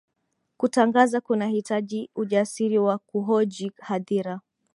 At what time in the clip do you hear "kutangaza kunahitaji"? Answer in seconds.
0.57-2.09